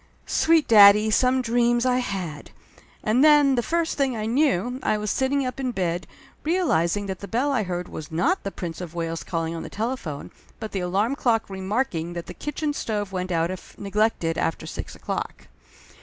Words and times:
Sweet 0.25 0.67
daddy, 0.67 1.11
some 1.11 1.43
dreams, 1.43 1.85
I 1.85 1.99
had! 1.99 2.49
And 3.03 3.23
then 3.23 3.53
the 3.53 3.61
first 3.61 3.99
thing 3.99 4.17
I 4.17 4.25
knew, 4.25 4.79
I 4.81 4.97
was 4.97 5.11
sitting 5.11 5.45
up 5.45 5.59
in 5.59 5.69
bed, 5.71 6.07
realizing 6.43 7.05
that 7.05 7.19
the 7.19 7.27
bell 7.27 7.51
I 7.51 7.61
heard 7.61 7.87
was 7.87 8.11
not 8.11 8.41
the 8.41 8.49
Prince 8.49 8.81
of 8.81 8.95
Wales 8.95 9.21
calling 9.23 9.53
on 9.53 9.61
the 9.61 9.69
telephone, 9.69 10.31
but 10.59 10.71
the 10.71 10.79
alarm 10.79 11.15
clock 11.15 11.51
remarking 11.51 12.13
that 12.13 12.25
the 12.25 12.33
kitchen 12.33 12.73
stove 12.73 13.11
went 13.11 13.31
out 13.31 13.51
if 13.51 13.77
neglected 13.77 14.39
after 14.39 14.65
six 14.65 14.95
o'clock. 14.95 15.49